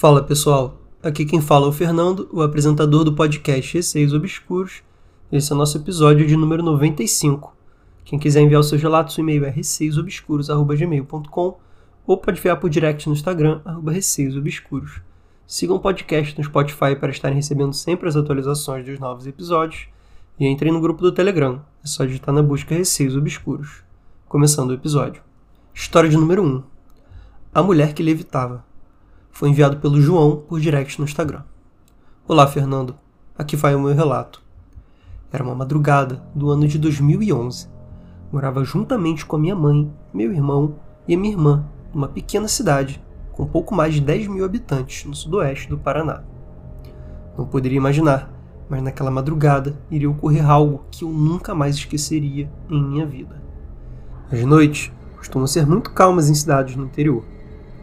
[0.00, 4.82] Fala pessoal, aqui quem fala é o Fernando, o apresentador do podcast Receios Obscuros.
[5.30, 7.54] Esse é o nosso episódio de número 95.
[8.02, 11.58] Quem quiser enviar os seus relatos, o e-mail é receiosobscuros.gmail.com
[12.06, 15.02] ou pode enviar por direct no Instagram, arroba receiosobscuros.
[15.46, 19.86] Sigam o podcast no Spotify para estarem recebendo sempre as atualizações dos novos episódios
[20.38, 23.82] e entrem no grupo do Telegram, é só digitar na busca Receios Obscuros.
[24.26, 25.22] Começando o episódio.
[25.74, 26.62] História de número 1.
[27.52, 28.69] A mulher que levitava.
[29.40, 31.40] Foi enviado pelo João por direct no Instagram.
[32.28, 32.94] Olá, Fernando.
[33.38, 34.42] Aqui vai o meu relato.
[35.32, 37.66] Era uma madrugada do ano de 2011.
[38.30, 40.74] Morava juntamente com a minha mãe, meu irmão
[41.08, 45.14] e a minha irmã numa pequena cidade com pouco mais de 10 mil habitantes no
[45.14, 46.22] sudoeste do Paraná.
[47.38, 48.30] Não poderia imaginar,
[48.68, 53.42] mas naquela madrugada iria ocorrer algo que eu nunca mais esqueceria em minha vida.
[54.30, 57.24] As noites costumam ser muito calmas em cidades no interior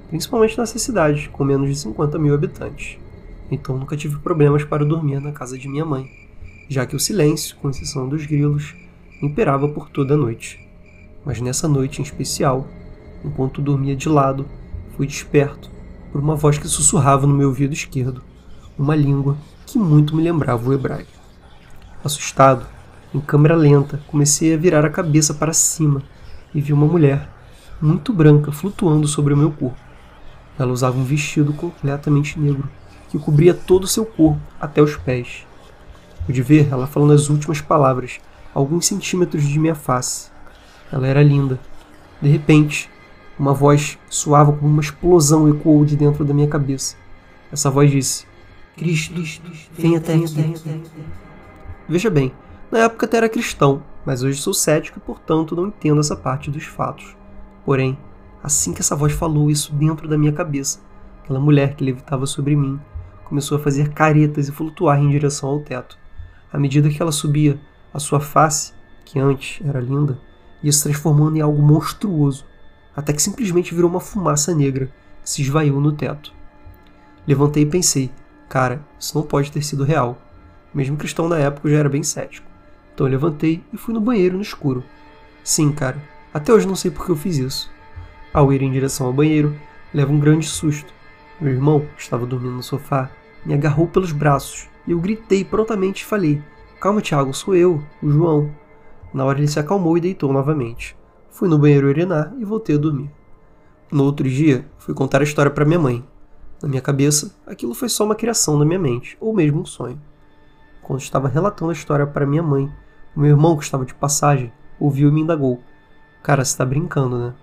[0.10, 2.98] principalmente nessa cidade, com menos de 50 mil habitantes.
[3.52, 6.10] Então nunca tive problemas para dormir na casa de minha mãe,
[6.70, 8.76] já que o silêncio, com exceção dos grilos,
[9.22, 10.66] imperava por toda a noite.
[11.26, 12.68] Mas nessa noite em especial,
[13.24, 14.46] enquanto dormia de lado,
[14.96, 15.70] fui desperto
[16.12, 18.22] por uma voz que sussurrava no meu ouvido esquerdo,
[18.78, 21.12] uma língua que muito me lembrava o hebraico.
[22.04, 22.66] Assustado,
[23.14, 26.02] em câmera lenta, comecei a virar a cabeça para cima
[26.54, 27.30] e vi uma mulher,
[27.82, 29.87] muito branca, flutuando sobre o meu corpo.
[30.58, 32.70] Ela usava um vestido completamente negro,
[33.10, 35.46] que cobria todo o seu corpo até os pés.
[36.26, 38.20] Pude ver ela falando as últimas palavras,
[38.54, 40.30] alguns centímetros de minha face.
[40.92, 41.60] Ela era linda.
[42.22, 42.90] De repente,
[43.38, 46.96] uma voz suava como uma explosão ecoou de dentro da minha cabeça.
[47.52, 48.26] Essa voz disse:
[48.76, 49.22] Cristo,
[49.78, 50.54] vem até aqui.
[51.88, 52.34] Veja bem,
[52.72, 56.52] na época até era cristão, mas hoje sou cético e, portanto, não entendo essa parte
[56.52, 57.16] dos fatos.
[57.64, 57.98] Porém,
[58.44, 60.80] Assim que essa voz falou isso dentro da minha cabeça,
[61.24, 62.80] aquela mulher que levitava sobre mim
[63.26, 65.98] começou a fazer caretas e flutuar em direção ao teto.
[66.52, 67.60] À medida que ela subia,
[67.94, 70.18] a sua face, que antes era linda,
[70.64, 72.46] ia se transformando em algo monstruoso,
[72.96, 74.90] até que simplesmente virou uma fumaça negra
[75.22, 76.34] que se esvaiu no teto.
[77.28, 78.10] Levantei e pensei,
[78.48, 80.18] cara, isso não pode ter sido real.
[80.74, 82.48] Mesmo cristão na época eu já era bem cético.
[82.94, 84.84] Então eu levantei e fui no banheiro no escuro.
[85.44, 86.02] Sim, cara,
[86.34, 87.70] até hoje não sei por que eu fiz isso.
[88.38, 89.56] Ao ir em direção ao banheiro,
[89.92, 90.94] levo um grande susto.
[91.42, 93.10] Meu irmão, estava dormindo no sofá,
[93.44, 96.40] me agarrou pelos braços e eu gritei prontamente e falei:
[96.80, 98.52] Calma, Thiago, sou eu, o João.
[99.12, 100.96] Na hora ele se acalmou e deitou novamente.
[101.32, 103.10] Fui no banheiro urinar e voltei a dormir.
[103.92, 106.06] No outro dia, fui contar a história para minha mãe.
[106.62, 110.00] Na minha cabeça, aquilo foi só uma criação da minha mente, ou mesmo um sonho.
[110.84, 112.72] Quando estava relatando a história para minha mãe,
[113.16, 115.60] o meu irmão, que estava de passagem, ouviu e me indagou:
[116.22, 117.34] Cara, você tá brincando, né?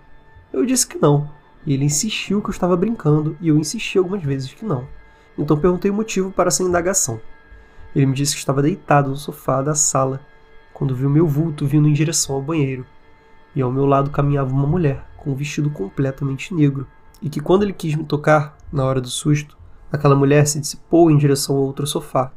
[0.55, 1.29] Eu disse que não,
[1.67, 4.87] e ele insistiu que eu estava brincando, e eu insisti algumas vezes que não.
[5.37, 7.21] Então perguntei o motivo para essa indagação.
[7.93, 10.21] Ele me disse que estava deitado no sofá da sala
[10.73, 12.87] quando viu meu vulto vindo em direção ao banheiro,
[13.53, 16.87] e ao meu lado caminhava uma mulher com um vestido completamente negro,
[17.21, 19.59] e que quando ele quis me tocar, na hora do susto,
[19.91, 22.31] aquela mulher se dissipou em direção ao outro sofá,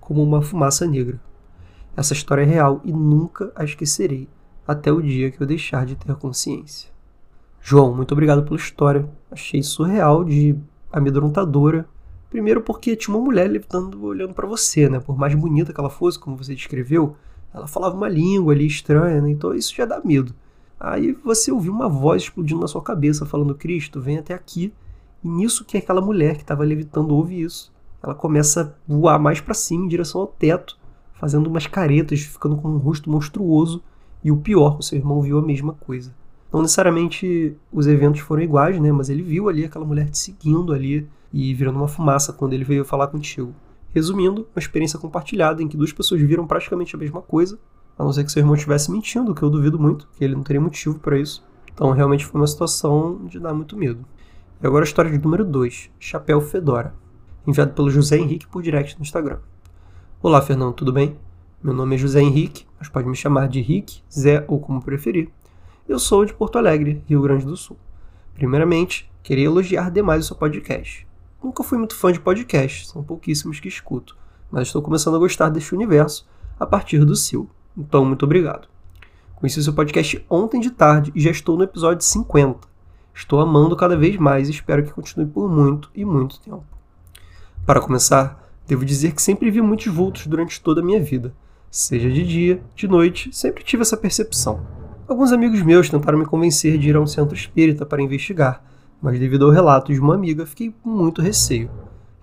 [0.00, 1.20] como uma fumaça negra.
[1.96, 4.28] Essa história é real e nunca a esquecerei
[4.66, 6.90] até o dia que eu deixar de ter consciência.
[7.70, 9.08] João, muito obrigado pela história.
[9.30, 10.56] Achei surreal de
[10.92, 11.86] amedrontadora.
[12.28, 14.98] Primeiro porque tinha uma mulher levitando, olhando para você, né?
[14.98, 17.14] Por mais bonita que ela fosse, como você descreveu,
[17.54, 19.30] ela falava uma língua ali estranha, né?
[19.30, 20.34] Então isso já dá medo.
[20.80, 24.74] Aí você ouviu uma voz explodindo na sua cabeça, falando: Cristo, vem até aqui.
[25.22, 27.72] E nisso que aquela mulher que estava levitando ouve isso.
[28.02, 30.76] Ela começa a voar mais para cima, em direção ao teto,
[31.12, 33.80] fazendo umas caretas, ficando com um rosto monstruoso.
[34.24, 36.12] E o pior, o seu irmão viu a mesma coisa.
[36.52, 38.90] Não necessariamente os eventos foram iguais, né?
[38.90, 42.64] Mas ele viu ali aquela mulher te seguindo ali e virando uma fumaça quando ele
[42.64, 43.54] veio falar contigo.
[43.94, 47.58] Resumindo, uma experiência compartilhada em que duas pessoas viram praticamente a mesma coisa,
[47.98, 50.42] a não ser que seu irmão estivesse mentindo, que eu duvido muito, que ele não
[50.42, 51.44] teria motivo para isso.
[51.72, 54.04] Então realmente foi uma situação de dar muito medo.
[54.62, 56.94] E agora a história de número 2, Chapéu Fedora,
[57.46, 59.38] enviado pelo José Henrique por direct no Instagram.
[60.22, 61.16] Olá, Fernando, tudo bem?
[61.62, 65.30] Meu nome é José Henrique, mas pode me chamar de Rick, Zé ou como preferir.
[65.90, 67.76] Eu sou de Porto Alegre, Rio Grande do Sul.
[68.34, 71.04] Primeiramente, queria elogiar demais o seu podcast.
[71.42, 74.16] Nunca fui muito fã de podcast, são pouquíssimos que escuto,
[74.52, 76.28] mas estou começando a gostar deste universo
[76.60, 77.50] a partir do seu.
[77.76, 78.68] Então, muito obrigado.
[79.34, 82.68] Conheci seu podcast ontem de tarde e já estou no episódio 50.
[83.12, 86.62] Estou amando cada vez mais e espero que continue por muito e muito tempo.
[87.66, 91.34] Para começar, devo dizer que sempre vi muitos vultos durante toda a minha vida.
[91.68, 94.79] Seja de dia, de noite, sempre tive essa percepção.
[95.10, 98.62] Alguns amigos meus tentaram me convencer de ir a um centro espírita para investigar,
[99.02, 101.68] mas devido ao relato de uma amiga, fiquei com muito receio.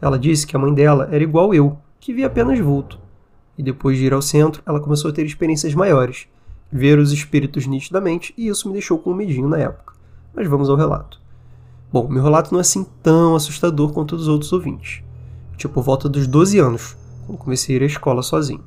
[0.02, 2.98] Ela disse que a mãe dela era igual eu, que via apenas vulto.
[3.58, 6.30] E depois de ir ao centro, ela começou a ter experiências maiores,
[6.72, 9.94] ver os espíritos nitidamente, e isso me deixou com um medinho na época.
[10.34, 11.20] Mas vamos ao relato.
[11.92, 15.04] Bom, meu relato não é assim tão assustador quanto o dos outros ouvintes.
[15.58, 16.96] Tipo, por volta dos 12 anos,
[17.26, 18.64] quando comecei a ir à escola sozinho.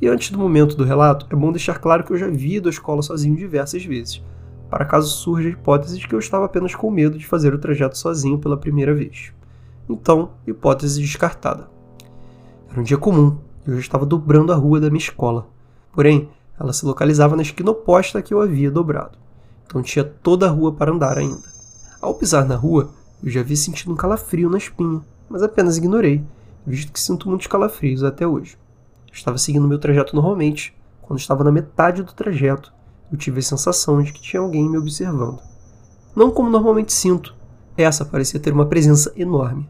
[0.00, 2.68] E antes do momento do relato, é bom deixar claro que eu já vi à
[2.68, 4.22] escola sozinho diversas vezes,
[4.68, 7.58] para caso surja a hipótese de que eu estava apenas com medo de fazer o
[7.58, 9.32] trajeto sozinho pela primeira vez.
[9.88, 11.68] Então, hipótese descartada.
[12.70, 15.46] Era um dia comum e eu já estava dobrando a rua da minha escola.
[15.92, 16.28] Porém,
[16.58, 19.18] ela se localizava na esquina oposta que eu havia dobrado.
[19.66, 21.42] Então tinha toda a rua para andar ainda.
[22.00, 22.90] Ao pisar na rua,
[23.22, 26.22] eu já havia sentido um calafrio na espinha, mas apenas ignorei,
[26.66, 28.56] visto que sinto muitos calafrios até hoje.
[29.16, 30.76] Estava seguindo meu trajeto normalmente.
[31.02, 32.72] Quando estava na metade do trajeto,
[33.10, 35.40] eu tive a sensação de que tinha alguém me observando.
[36.14, 37.34] Não como normalmente sinto,
[37.76, 39.68] essa parecia ter uma presença enorme.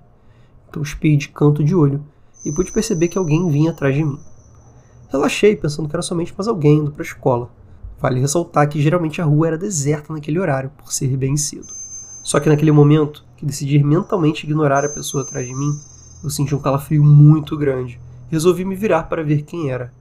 [0.69, 2.05] Então espiei de canto de olho
[2.45, 4.19] e pude perceber que alguém vinha atrás de mim.
[5.11, 7.51] Relaxei, pensando que era somente mais alguém indo para a escola.
[8.01, 11.69] Vale ressaltar que geralmente a rua era deserta naquele horário, por ser bem cedo.
[12.23, 15.71] Só que naquele momento, que decidi mentalmente ignorar a pessoa atrás de mim,
[16.23, 19.93] eu senti um calafrio muito grande resolvi me virar para ver quem era.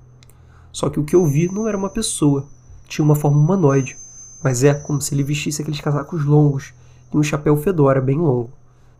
[0.72, 2.48] Só que o que eu vi não era uma pessoa,
[2.88, 3.98] tinha uma forma humanoide,
[4.44, 6.74] mas é como se ele vestisse aqueles casacos longos
[7.14, 8.52] e um chapéu fedora bem longo.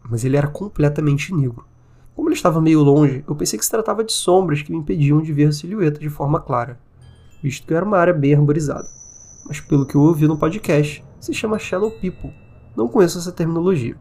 [0.10, 1.66] Mas ele era completamente negro.
[2.16, 5.22] Como ele estava meio longe, eu pensei que se tratava de sombras que me impediam
[5.22, 6.80] de ver a silhueta de forma clara,
[7.44, 8.88] visto que era uma área bem arborizada.
[9.46, 12.34] Mas pelo que eu ouvi no podcast, se chama Shadow People.
[12.76, 13.98] Não conheço essa terminologia.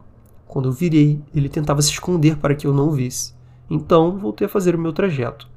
[0.47, 3.34] Quando eu virei, ele tentava se esconder para que eu não visse.
[3.69, 5.47] Então, voltei a fazer o meu trajeto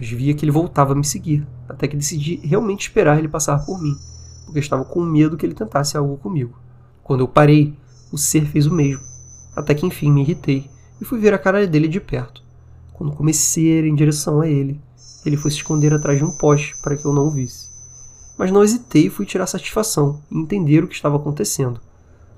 [0.00, 3.58] mas via que ele voltava a me seguir, até que decidi realmente esperar ele passar
[3.66, 3.94] por mim,
[4.46, 6.58] porque estava com medo que ele tentasse algo comigo.
[7.04, 7.76] Quando eu parei,
[8.10, 9.04] o ser fez o mesmo,
[9.54, 12.42] até que enfim me irritei e fui ver a cara dele de perto.
[12.94, 14.80] Quando comecei a ir em direção a ele,
[15.24, 17.68] ele foi se esconder atrás de um poste para que eu não o visse.
[18.38, 21.78] Mas não hesitei e fui tirar satisfação e entender o que estava acontecendo.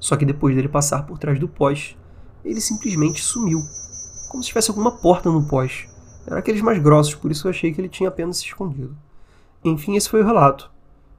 [0.00, 1.96] Só que depois dele passar por trás do poste,
[2.44, 3.60] ele simplesmente sumiu,
[4.32, 5.92] como se tivesse alguma porta no poste
[6.26, 8.96] eram aqueles mais grossos, por isso eu achei que ele tinha apenas se escondido.
[9.62, 10.70] Enfim, esse foi o relato.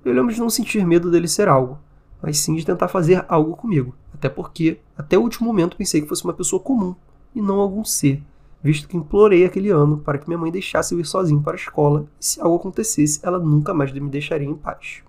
[0.03, 1.77] Eu lembro de não sentir medo dele ser algo,
[2.21, 3.93] mas sim de tentar fazer algo comigo.
[4.13, 6.95] Até porque, até o último momento, pensei que fosse uma pessoa comum
[7.35, 8.23] e não algum ser,
[8.63, 11.55] visto que implorei aquele ano para que minha mãe deixasse eu ir sozinho para a
[11.55, 15.03] escola e se algo acontecesse, ela nunca mais me deixaria em paz.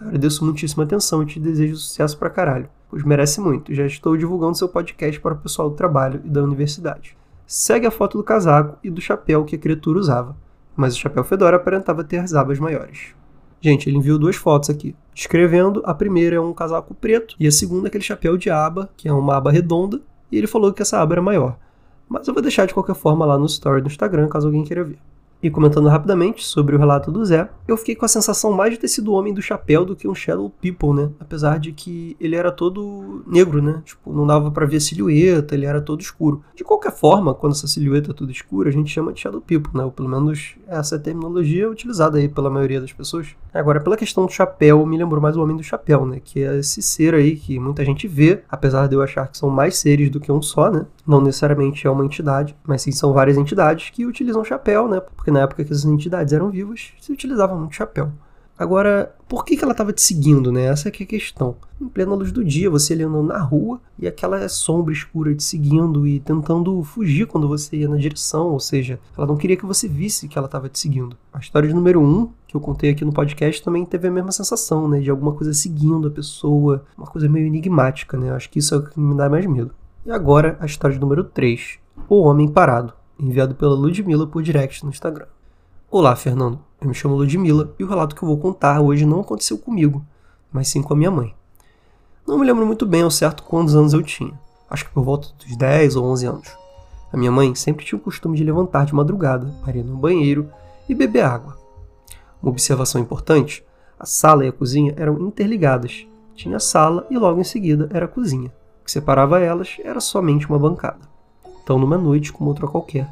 [0.00, 3.74] Agradeço muitíssima atenção e te desejo sucesso pra caralho, pois merece muito.
[3.74, 7.18] Já estou divulgando seu podcast para o pessoal do trabalho e da universidade
[7.48, 10.36] segue a foto do casaco e do chapéu que a criatura usava,
[10.76, 13.14] mas o chapéu fedora aparentava ter as abas maiores.
[13.58, 14.94] Gente, ele enviou duas fotos aqui.
[15.14, 18.90] Escrevendo, a primeira é um casaco preto e a segunda é aquele chapéu de aba,
[18.98, 19.98] que é uma aba redonda,
[20.30, 21.58] e ele falou que essa aba era maior.
[22.06, 24.84] Mas eu vou deixar de qualquer forma lá no story do Instagram, caso alguém queira
[24.84, 24.98] ver.
[25.42, 28.78] E comentando rapidamente sobre o relato do Zé, eu fiquei com a sensação mais de
[28.78, 31.10] ter sido o homem do chapéu do que um Shadow People, né?
[31.20, 33.80] Apesar de que ele era todo negro, né?
[33.84, 36.42] Tipo, não dava para ver a silhueta, ele era todo escuro.
[36.56, 39.76] De qualquer forma, quando essa silhueta é toda escura, a gente chama de Shadow People,
[39.78, 39.84] né?
[39.84, 43.28] Ou pelo menos essa é terminologia utilizada aí pela maioria das pessoas.
[43.52, 46.20] Agora, pela questão do chapéu, me lembrou mais o homem do chapéu, né?
[46.22, 49.48] Que é esse ser aí que muita gente vê, apesar de eu achar que são
[49.48, 50.86] mais seres do que um só, né?
[51.06, 55.00] Não necessariamente é uma entidade, mas sim são várias entidades que utilizam chapéu, né?
[55.00, 58.12] Porque na época que as entidades eram vivas, se utilizava muito chapéu.
[58.58, 60.64] Agora, por que, que ela estava te seguindo, né?
[60.64, 61.54] Essa é, é a questão.
[61.80, 66.04] Em plena luz do dia, você andando na rua e aquela sombra escura te seguindo
[66.08, 69.86] e tentando fugir quando você ia na direção, ou seja, ela não queria que você
[69.86, 71.16] visse que ela estava te seguindo.
[71.32, 74.10] A história de número 1, um, que eu contei aqui no podcast, também teve a
[74.10, 74.98] mesma sensação, né?
[74.98, 78.32] De alguma coisa seguindo a pessoa, uma coisa meio enigmática, né?
[78.32, 79.70] Acho que isso é o que me dá mais medo.
[80.04, 84.82] E agora, a história de número 3, O Homem Parado, enviado pela Ludmilla por direct
[84.82, 85.26] no Instagram.
[85.90, 86.67] Olá, Fernando.
[86.80, 90.04] Eu me chamo Ludmilla e o relato que eu vou contar hoje não aconteceu comigo,
[90.52, 91.34] mas sim com a minha mãe.
[92.24, 94.38] Não me lembro muito bem ao certo quantos anos eu tinha,
[94.70, 96.58] acho que por volta dos 10 ou 11 anos.
[97.12, 100.48] A minha mãe sempre tinha o costume de levantar de madrugada para ir no banheiro
[100.88, 101.56] e beber água.
[102.40, 103.64] Uma observação importante:
[103.98, 106.06] a sala e a cozinha eram interligadas.
[106.36, 108.52] Tinha a sala e logo em seguida era a cozinha.
[108.80, 111.08] O que separava elas era somente uma bancada.
[111.64, 113.08] Então, numa noite como outra qualquer,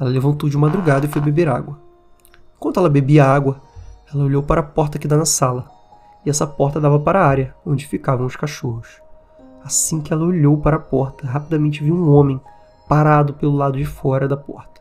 [0.00, 1.89] ela levantou de madrugada e foi beber água.
[2.60, 3.56] Enquanto ela bebia água,
[4.12, 5.64] ela olhou para a porta que dá na sala,
[6.26, 9.00] e essa porta dava para a área onde ficavam os cachorros.
[9.64, 12.38] Assim que ela olhou para a porta, rapidamente viu um homem
[12.86, 14.78] parado pelo lado de fora da porta.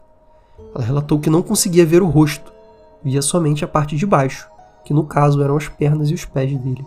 [0.75, 2.51] Ela relatou que não conseguia ver o rosto,
[3.01, 4.49] via somente a parte de baixo,
[4.83, 6.85] que no caso eram as pernas e os pés dele.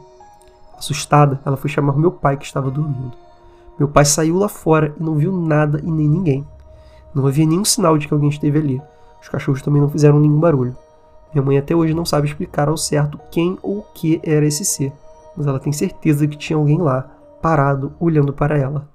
[0.77, 3.17] Assustada, ela foi chamar meu pai que estava dormindo.
[3.79, 6.47] Meu pai saiu lá fora e não viu nada e nem ninguém.
[7.15, 8.83] Não havia nenhum sinal de que alguém esteve ali.
[9.23, 10.77] Os cachorros também não fizeram nenhum barulho.
[11.33, 14.65] Minha mãe até hoje não sabe explicar ao certo quem ou o que era esse
[14.65, 14.93] ser,
[15.37, 17.11] mas ela tem certeza que tinha alguém lá,
[17.41, 18.89] parado, olhando para ela.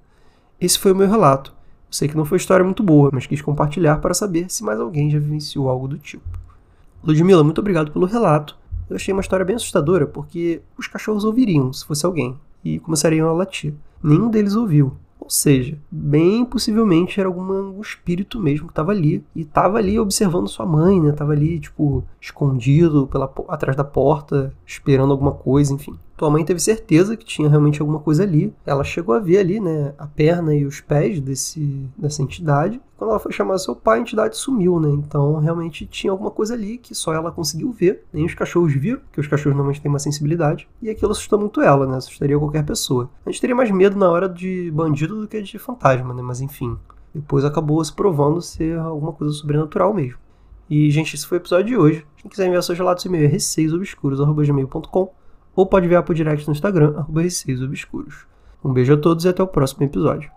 [0.60, 1.53] Esse foi o meu relato.
[1.89, 5.10] Sei que não foi história muito boa, mas quis compartilhar para saber se mais alguém
[5.10, 6.27] já vivenciou algo do tipo.
[7.03, 8.58] Ludmila, muito obrigado pelo relato.
[8.89, 13.29] Eu achei uma história bem assustadora, porque os cachorros ouviriam se fosse alguém e começariam
[13.29, 13.74] a latir.
[14.03, 14.94] Nenhum deles ouviu.
[15.27, 20.48] Ou seja, bem possivelmente era algum espírito mesmo que estava ali e estava ali observando
[20.48, 21.12] sua mãe, né?
[21.12, 26.00] Tava ali, tipo, escondido pela, atrás da porta, esperando alguma coisa, enfim.
[26.17, 28.51] Tua mãe teve certeza que tinha realmente alguma coisa ali.
[28.65, 32.81] Ela chegou a ver ali, né, a perna e os pés desse, dessa entidade.
[32.97, 34.89] Quando ela foi chamar seu pai, a entidade sumiu, né?
[34.89, 38.03] Então realmente tinha alguma coisa ali que só ela conseguiu ver.
[38.12, 40.67] Nem os cachorros viram, porque os cachorros normalmente têm uma sensibilidade.
[40.81, 41.97] E aquilo assustou muito ela, né?
[41.97, 43.12] Assustaria qualquer pessoa.
[43.24, 46.24] A gente teria mais medo na hora de bandido do que de fantasma, né?
[46.24, 46.75] Mas enfim.
[47.13, 50.17] Depois acabou se provando ser alguma coisa sobrenatural mesmo.
[50.67, 52.05] E, gente, esse foi o episódio de hoje.
[52.17, 55.13] Quem quiser enviar seus relatos, e-mail é receiosobscuros.gmail.com
[55.57, 57.23] ou pode enviar por direct no Instagram, arroba
[57.65, 58.27] Obscuros.
[58.63, 60.29] Um beijo a todos e até o próximo episódio.